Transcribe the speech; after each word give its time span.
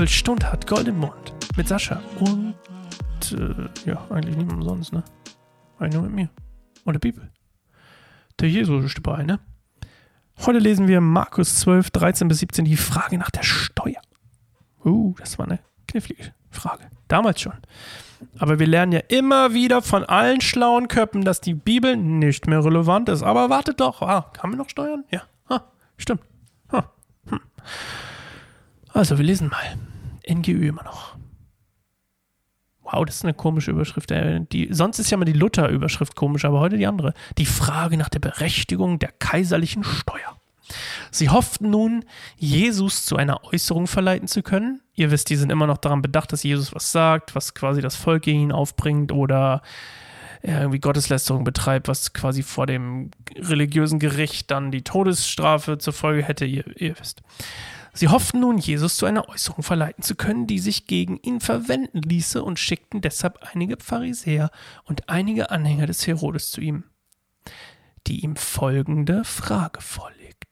Bibelstunde 0.00 0.50
hat 0.50 0.66
Gold 0.66 0.88
im 0.88 0.98
Mund 0.98 1.34
mit 1.58 1.68
Sascha 1.68 2.00
und 2.20 2.54
äh, 3.32 3.68
ja, 3.84 4.02
eigentlich 4.08 4.34
niemand 4.34 4.64
sonst, 4.64 4.94
ne? 4.94 5.04
Eigentlich 5.78 5.92
nur 5.92 6.04
mit 6.04 6.12
mir 6.12 6.30
und 6.86 6.94
der 6.94 7.00
Bibel. 7.00 7.30
Der 8.38 8.48
Jesus 8.48 8.82
ist 8.82 8.96
dabei, 8.96 9.24
ne? 9.24 9.40
Heute 10.38 10.58
lesen 10.58 10.88
wir 10.88 11.02
Markus 11.02 11.56
12, 11.56 11.90
13 11.90 12.28
bis 12.28 12.38
17 12.38 12.64
die 12.64 12.78
Frage 12.78 13.18
nach 13.18 13.28
der 13.28 13.42
Steuer. 13.42 14.00
Uh, 14.82 15.14
das 15.18 15.38
war 15.38 15.44
eine 15.46 15.58
knifflige 15.86 16.32
Frage. 16.50 16.88
Damals 17.06 17.42
schon. 17.42 17.58
Aber 18.38 18.58
wir 18.58 18.66
lernen 18.66 18.92
ja 18.92 19.00
immer 19.08 19.52
wieder 19.52 19.82
von 19.82 20.04
allen 20.04 20.40
schlauen 20.40 20.88
Köppen, 20.88 21.26
dass 21.26 21.42
die 21.42 21.52
Bibel 21.52 21.98
nicht 21.98 22.46
mehr 22.46 22.64
relevant 22.64 23.10
ist. 23.10 23.22
Aber 23.22 23.50
wartet 23.50 23.80
doch. 23.80 24.00
Ah, 24.00 24.30
kann 24.32 24.48
man 24.48 24.58
noch 24.60 24.70
steuern? 24.70 25.04
Ja. 25.10 25.24
Ah, 25.50 25.60
stimmt. 25.98 26.22
Ah, 26.68 26.84
hm. 27.28 27.40
Also, 28.94 29.18
wir 29.18 29.26
lesen 29.26 29.50
mal. 29.50 29.89
NGÜ 30.30 30.68
immer 30.68 30.84
noch. 30.84 31.16
Wow, 32.82 33.04
das 33.04 33.16
ist 33.16 33.24
eine 33.24 33.34
komische 33.34 33.70
Überschrift. 33.70 34.10
Äh, 34.10 34.40
die, 34.52 34.68
sonst 34.72 34.98
ist 34.98 35.10
ja 35.10 35.16
mal 35.16 35.24
die 35.24 35.32
Luther-Überschrift 35.32 36.16
komisch, 36.16 36.44
aber 36.44 36.60
heute 36.60 36.76
die 36.76 36.86
andere. 36.86 37.14
Die 37.38 37.46
Frage 37.46 37.96
nach 37.96 38.08
der 38.08 38.18
Berechtigung 38.18 38.98
der 38.98 39.12
kaiserlichen 39.12 39.84
Steuer. 39.84 40.36
Sie 41.10 41.28
hofften 41.28 41.70
nun, 41.70 42.04
Jesus 42.36 43.04
zu 43.04 43.16
einer 43.16 43.44
Äußerung 43.44 43.86
verleiten 43.86 44.28
zu 44.28 44.42
können. 44.42 44.80
Ihr 44.94 45.10
wisst, 45.10 45.30
die 45.30 45.36
sind 45.36 45.50
immer 45.50 45.66
noch 45.66 45.78
daran 45.78 46.02
bedacht, 46.02 46.32
dass 46.32 46.42
Jesus 46.42 46.74
was 46.74 46.92
sagt, 46.92 47.34
was 47.34 47.54
quasi 47.54 47.80
das 47.80 47.96
Volk 47.96 48.22
gegen 48.22 48.40
ihn 48.40 48.52
aufbringt 48.52 49.10
oder 49.10 49.62
irgendwie 50.42 50.78
Gotteslästerung 50.78 51.44
betreibt, 51.44 51.88
was 51.88 52.12
quasi 52.12 52.42
vor 52.42 52.66
dem 52.66 53.10
religiösen 53.36 53.98
Gericht 53.98 54.50
dann 54.50 54.70
die 54.70 54.82
Todesstrafe 54.82 55.78
zur 55.78 55.92
Folge 55.92 56.22
hätte, 56.22 56.46
ihr, 56.46 56.64
ihr 56.80 56.98
wisst. 56.98 57.22
Sie 57.92 58.08
hofften 58.08 58.40
nun, 58.40 58.58
Jesus 58.58 58.96
zu 58.96 59.06
einer 59.06 59.28
Äußerung 59.28 59.62
verleiten 59.62 60.02
zu 60.02 60.14
können, 60.14 60.46
die 60.46 60.58
sich 60.58 60.86
gegen 60.86 61.18
ihn 61.18 61.40
verwenden 61.40 62.02
ließe 62.02 62.42
und 62.42 62.58
schickten 62.58 63.00
deshalb 63.00 63.38
einige 63.52 63.76
Pharisäer 63.78 64.50
und 64.84 65.08
einige 65.08 65.50
Anhänger 65.50 65.86
des 65.86 66.06
Herodes 66.06 66.50
zu 66.50 66.60
ihm, 66.60 66.84
die 68.06 68.20
ihm 68.20 68.36
folgende 68.36 69.24
Frage 69.24 69.80
vorlegten. 69.80 70.50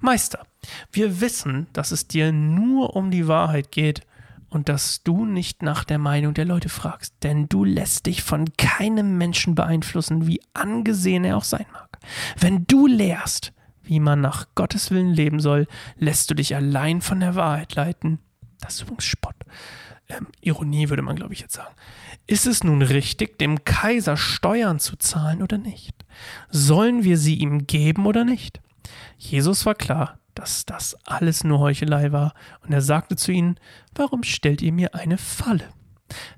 Meister, 0.00 0.46
wir 0.90 1.20
wissen, 1.20 1.68
dass 1.72 1.92
es 1.92 2.08
dir 2.08 2.32
nur 2.32 2.96
um 2.96 3.10
die 3.10 3.28
Wahrheit 3.28 3.70
geht 3.70 4.02
und 4.48 4.68
dass 4.68 5.02
du 5.02 5.24
nicht 5.24 5.62
nach 5.62 5.84
der 5.84 5.98
Meinung 5.98 6.34
der 6.34 6.46
Leute 6.46 6.68
fragst, 6.68 7.14
denn 7.22 7.48
du 7.48 7.64
lässt 7.64 8.06
dich 8.06 8.22
von 8.22 8.46
keinem 8.56 9.18
Menschen 9.18 9.54
beeinflussen, 9.54 10.26
wie 10.26 10.40
angesehen 10.54 11.24
er 11.24 11.36
auch 11.36 11.44
sein 11.44 11.66
mag. 11.72 11.98
Wenn 12.38 12.66
du 12.66 12.86
lehrst, 12.86 13.52
wie 13.88 14.00
man 14.00 14.20
nach 14.20 14.46
Gottes 14.54 14.90
Willen 14.90 15.12
leben 15.12 15.40
soll, 15.40 15.66
lässt 15.96 16.30
du 16.30 16.34
dich 16.34 16.54
allein 16.54 17.00
von 17.00 17.20
der 17.20 17.34
Wahrheit 17.34 17.74
leiten. 17.74 18.18
Das 18.60 18.74
ist 18.74 18.82
übrigens 18.82 19.04
Spott. 19.04 19.36
Ähm, 20.08 20.26
Ironie 20.40 20.88
würde 20.88 21.02
man, 21.02 21.16
glaube 21.16 21.32
ich, 21.32 21.40
jetzt 21.40 21.54
sagen. 21.54 21.74
Ist 22.26 22.46
es 22.46 22.62
nun 22.62 22.82
richtig, 22.82 23.38
dem 23.38 23.64
Kaiser 23.64 24.16
Steuern 24.16 24.78
zu 24.78 24.96
zahlen 24.96 25.42
oder 25.42 25.58
nicht? 25.58 26.04
Sollen 26.50 27.04
wir 27.04 27.18
sie 27.18 27.36
ihm 27.36 27.66
geben 27.66 28.06
oder 28.06 28.24
nicht? 28.24 28.60
Jesus 29.16 29.66
war 29.66 29.74
klar, 29.74 30.18
dass 30.34 30.66
das 30.66 30.96
alles 31.04 31.42
nur 31.42 31.58
Heuchelei 31.58 32.12
war, 32.12 32.34
und 32.60 32.72
er 32.72 32.82
sagte 32.82 33.16
zu 33.16 33.32
ihnen, 33.32 33.58
Warum 33.94 34.22
stellt 34.22 34.62
ihr 34.62 34.72
mir 34.72 34.94
eine 34.94 35.18
Falle? 35.18 35.68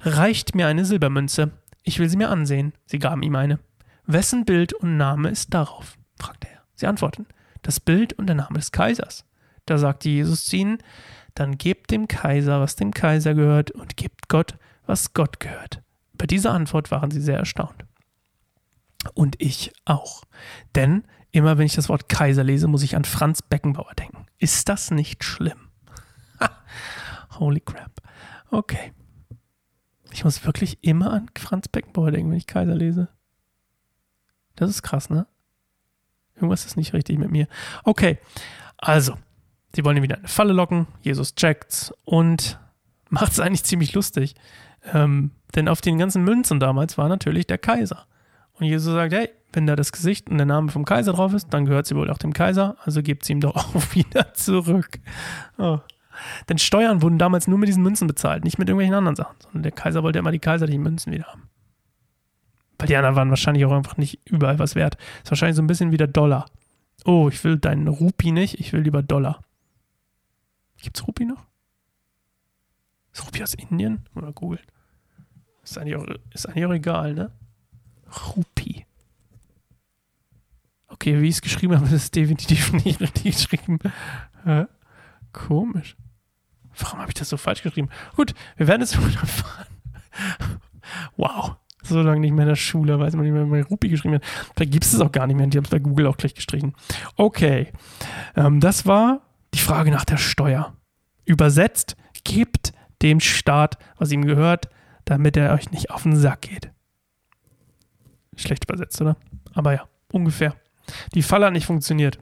Reicht 0.01 0.55
mir 0.55 0.67
eine 0.67 0.85
Silbermünze, 0.85 1.53
ich 1.83 1.99
will 1.99 2.09
sie 2.09 2.17
mir 2.17 2.29
ansehen. 2.29 2.73
Sie 2.87 2.99
gaben 2.99 3.23
ihm 3.23 3.37
eine. 3.37 3.59
Wessen 4.07 4.45
Bild 4.45 4.73
und 4.73 4.97
Name 4.97 5.29
ist 5.31 5.55
darauf? 5.55 5.97
fragte 6.19 6.49
er. 6.49 6.63
Sie 6.75 6.87
antworteten, 6.87 7.27
das 7.63 7.81
Bild 7.81 8.13
und 8.15 8.27
der 8.27 8.37
Name 8.37 8.59
des 8.59 8.73
Kaisers. 8.73 9.25
Da 9.67 9.79
sagte 9.79 10.09
Jesus 10.09 10.47
zu 10.47 10.57
ihnen, 10.57 10.79
dann 11.35 11.59
gebt 11.59 11.91
dem 11.91 12.09
Kaiser, 12.09 12.61
was 12.61 12.77
dem 12.77 12.93
Kaiser 12.93 13.35
gehört, 13.35 13.71
und 13.71 13.97
gebt 13.97 14.29
Gott, 14.29 14.57
was 14.87 15.15
Gott 15.15 15.41
gehört. 15.41 15.83
Bei 16.15 16.27
dieser 16.27 16.53
Antwort 16.53 16.91
waren 16.91 17.11
sie 17.11 17.21
sehr 17.21 17.39
erstaunt. 17.39 17.85
Und 19.15 19.37
ich 19.39 19.73
auch. 19.85 20.25
Denn 20.75 21.05
Immer 21.33 21.59
wenn 21.59 21.67
ich 21.67 21.75
das 21.75 21.89
Wort 21.89 22.09
Kaiser 22.09 22.43
lese, 22.43 22.67
muss 22.67 22.83
ich 22.83 22.97
an 22.97 23.05
Franz 23.05 23.43
Beckenbauer 23.43 23.95
denken. 23.95 24.27
Ist 24.39 24.69
das 24.69 24.91
nicht 24.91 25.23
schlimm? 25.23 25.69
Holy 27.39 27.61
crap. 27.61 28.03
Okay. 28.51 28.93
Ich 30.13 30.25
muss 30.25 30.45
wirklich 30.45 30.83
immer 30.83 31.13
an 31.13 31.31
Franz 31.39 31.69
Beckenbauer 31.69 32.11
denken, 32.11 32.31
wenn 32.31 32.39
ich 32.39 32.49
Kaiser 32.49 32.75
lese. 32.75 33.09
Das 34.57 34.71
ist 34.71 34.83
krass, 34.83 35.09
ne? 35.09 35.27
Irgendwas 36.41 36.67
ist 36.67 36.77
nicht 36.77 36.93
richtig 36.93 37.19
mit 37.19 37.31
mir. 37.31 37.47
Okay, 37.85 38.19
also, 38.79 39.15
sie 39.75 39.85
wollen 39.85 39.99
ihn 39.99 40.03
wieder 40.03 40.17
in 40.17 40.23
eine 40.23 40.29
Falle 40.29 40.53
locken. 40.53 40.87
Jesus 41.03 41.35
checkt's 41.35 41.93
und 42.05 42.59
macht 43.11 43.33
es 43.33 43.41
eigentlich 43.41 43.65
ziemlich 43.65 43.93
lustig. 43.93 44.35
Ähm, 44.93 45.33
denn 45.55 45.69
auf 45.69 45.81
den 45.81 45.99
ganzen 45.99 46.25
Münzen 46.25 46.61
damals 46.61 46.97
war 46.97 47.09
natürlich 47.09 47.47
der 47.47 47.59
Kaiser. 47.59 48.07
Und 48.55 48.67
Jesus 48.67 48.93
sagt, 48.93 49.13
hey, 49.13 49.31
wenn 49.53 49.67
da 49.67 49.77
das 49.77 49.93
Gesicht 49.93 50.31
und 50.31 50.39
der 50.39 50.47
Name 50.47 50.71
vom 50.71 50.85
Kaiser 50.85 51.13
drauf 51.13 51.35
ist, 51.35 51.49
dann 51.51 51.65
gehört 51.65 51.87
sie 51.87 51.97
wohl 51.97 52.11
auch 52.11 52.19
dem 52.19 52.33
Kaiser, 52.33 52.77
also 52.85 53.03
gebt 53.03 53.25
sie 53.25 53.33
ihm 53.33 53.41
doch 53.41 53.57
auch 53.75 53.95
wieder 53.95 54.33
zurück. 54.35 55.01
Oh. 55.59 55.79
Denn 56.49 56.59
Steuern 56.59 57.03
wurden 57.03 57.19
damals 57.19 57.49
nur 57.49 57.59
mit 57.59 57.69
diesen 57.69 57.83
Münzen 57.83 58.07
bezahlt, 58.07 58.45
nicht 58.45 58.59
mit 58.59 58.69
irgendwelchen 58.69 58.95
anderen 58.95 59.17
Sachen, 59.17 59.37
sondern 59.41 59.63
der 59.63 59.73
Kaiser 59.73 60.03
wollte 60.03 60.19
immer 60.19 60.33
die 60.33 60.39
kaiserlichen 60.39 60.83
Münzen 60.83 61.13
wieder 61.13 61.25
haben. 61.25 61.50
Die 62.91 62.97
anderen 62.97 63.15
waren 63.15 63.31
wahrscheinlich 63.31 63.65
auch 63.65 63.71
einfach 63.71 63.99
nicht 63.99 64.19
überall 64.25 64.59
was 64.59 64.75
wert. 64.75 64.97
Ist 65.23 65.31
wahrscheinlich 65.31 65.55
so 65.55 65.63
ein 65.63 65.69
bisschen 65.69 65.93
wie 65.93 65.97
der 65.97 66.09
Dollar. 66.09 66.47
Oh, 67.05 67.29
ich 67.29 67.45
will 67.45 67.57
deinen 67.57 67.87
Rupi 67.87 68.33
nicht, 68.33 68.59
ich 68.59 68.73
will 68.73 68.81
lieber 68.81 69.01
Dollar. 69.01 69.45
Gibt's 70.83 71.07
Rupi 71.07 71.25
noch? 71.25 71.47
Ist 73.13 73.25
Rupi 73.25 73.45
aus 73.45 73.55
Indien? 73.55 74.09
Oder 74.17 74.33
Google? 74.33 74.59
Ist 75.63 75.79
eigentlich 75.79 75.95
auch, 75.95 76.07
ist 76.35 76.47
eigentlich 76.47 76.67
auch 76.67 76.73
egal, 76.73 77.15
ne? 77.15 77.31
Rupi. 78.35 78.85
Okay, 80.89 81.23
wie 81.23 81.29
ich 81.29 81.37
es 81.37 81.43
geschrieben 81.43 81.77
habe, 81.77 81.87
ist 81.87 81.93
es 81.93 82.11
definitiv 82.11 82.73
nicht 82.73 83.01
richtig 83.01 83.37
geschrieben. 83.37 83.79
Äh, 84.45 84.65
komisch. 85.33 85.97
Warum 86.77 86.99
habe 86.99 87.11
ich 87.13 87.15
das 87.15 87.29
so 87.29 87.37
falsch 87.37 87.63
geschrieben? 87.63 87.89
Gut, 88.17 88.35
wir 88.57 88.67
werden 88.67 88.83
es 88.83 88.99
wieder 89.07 89.21
erfahren. 89.21 89.67
wow. 91.17 91.60
So 91.91 92.03
lange 92.03 92.21
nicht 92.21 92.33
mehr 92.33 92.45
in 92.45 92.51
der 92.51 92.57
Schule, 92.57 93.01
weiß 93.01 93.15
man 93.15 93.25
nicht 93.25 93.33
mehr, 93.33 93.45
wie 93.47 93.51
man 93.51 93.63
Rupi 93.63 93.89
geschrieben 93.89 94.15
hat. 94.15 94.23
Da 94.55 94.65
gibt 94.65 94.85
es 94.85 94.93
es 94.93 95.01
auch 95.01 95.11
gar 95.11 95.27
nicht 95.27 95.37
mehr. 95.37 95.47
Die 95.49 95.59
haben 95.59 95.65
es 95.65 95.71
bei 95.71 95.81
Google 95.81 96.07
auch 96.07 96.17
gleich 96.17 96.35
gestrichen. 96.35 96.75
Okay. 97.17 97.69
Ähm, 98.37 98.61
das 98.61 98.87
war 98.87 99.23
die 99.55 99.59
Frage 99.59 99.91
nach 99.91 100.05
der 100.05 100.17
Steuer. 100.17 100.73
Übersetzt, 101.25 101.97
gebt 102.23 102.73
dem 103.03 103.19
Staat, 103.19 103.77
was 103.99 104.13
ihm 104.13 104.25
gehört, 104.25 104.69
damit 105.05 105.37
er 105.37 105.53
euch 105.53 105.73
nicht 105.73 105.91
auf 105.91 106.05
den 106.05 106.17
Sack 106.17 106.43
geht. 106.43 106.71
Schlecht 108.37 108.65
übersetzt, 108.65 109.01
oder? 109.01 109.17
Aber 109.53 109.73
ja, 109.73 109.89
ungefähr. 110.13 110.55
Die 111.15 111.23
Falle 111.23 111.47
hat 111.47 111.53
nicht 111.53 111.67
funktioniert. 111.67 112.21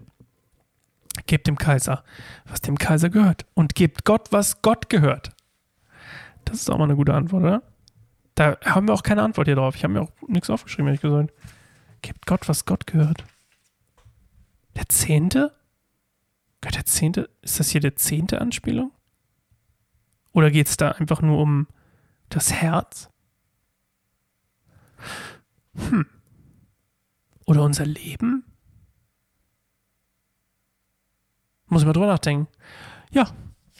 Gebt 1.27 1.47
dem 1.47 1.59
Kaiser, 1.59 2.05
was 2.47 2.63
dem 2.63 2.79
Kaiser 2.79 3.11
gehört. 3.11 3.45
Und 3.53 3.75
gebt 3.75 4.07
Gott, 4.07 4.29
was 4.31 4.63
Gott 4.63 4.89
gehört. 4.89 5.33
Das 6.47 6.57
ist 6.57 6.71
auch 6.71 6.79
mal 6.79 6.85
eine 6.85 6.97
gute 6.97 7.13
Antwort, 7.13 7.43
oder? 7.43 7.63
Da 8.39 8.57
haben 8.65 8.87
wir 8.87 8.95
auch 8.95 9.03
keine 9.03 9.25
Antwort 9.25 9.49
hier 9.49 9.57
drauf. 9.57 9.75
Ich 9.75 9.83
habe 9.83 9.95
mir 9.95 10.03
auch 10.03 10.13
nichts 10.29 10.49
aufgeschrieben, 10.49 10.87
ehrlich 10.87 11.01
gesagt. 11.01 11.33
Gebt 12.03 12.25
Gott, 12.25 12.49
was 12.49 12.67
Gott 12.67 12.87
gehört. 12.87 13.25
Der 14.77 14.89
Zehnte? 14.89 15.57
Gehört 16.61 16.77
der 16.77 16.85
Zehnte? 16.85 17.31
Ist 17.43 17.59
das 17.59 17.71
hier 17.71 17.81
der 17.81 17.97
zehnte 17.97 18.41
Anspielung? 18.41 18.93
Oder 20.31 20.53
geht 20.53 20.69
es 20.69 20.77
da 20.77 20.93
einfach 20.93 21.21
nur 21.21 21.41
um 21.41 21.67
das 22.29 22.53
Herz? 22.53 23.11
Hm. 25.75 26.07
Oder 27.45 27.65
unser 27.65 27.87
Leben? 27.87 28.45
Muss 31.67 31.83
ich 31.83 31.87
mal 31.87 31.93
drüber 31.93 32.07
nachdenken. 32.07 32.47
Ja, 33.11 33.33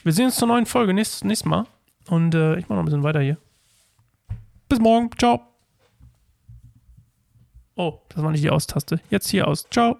wir 0.03 0.11
sehen 0.11 0.25
uns 0.25 0.35
zur 0.35 0.49
neuen 0.49 0.65
Folge 0.65 0.93
nächstes, 0.93 1.23
nächstes 1.23 1.49
Mal. 1.49 1.65
Und 2.09 2.35
äh, 2.35 2.57
ich 2.57 2.67
mache 2.67 2.73
noch 2.73 2.83
ein 2.83 2.85
bisschen 2.85 3.03
weiter 3.03 3.21
hier. 3.21 3.37
Bis 4.79 4.83
morgen. 4.85 5.09
Ciao. 5.17 5.41
Oh, 7.75 7.99
das 8.07 8.23
war 8.23 8.31
nicht 8.31 8.45
die 8.45 8.49
Austaste. 8.49 9.01
Jetzt 9.09 9.27
hier 9.27 9.45
aus. 9.45 9.67
Ciao. 9.69 9.97